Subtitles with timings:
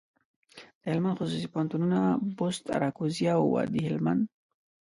[0.83, 1.99] دهلمند خصوصي پوهنتونونه،
[2.37, 4.23] بُست، اراکوزیا او وادي هلمند.